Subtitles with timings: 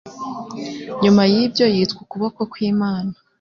[1.03, 3.13] Nyuma y’ibyo Yitwa Ukuboko kwImana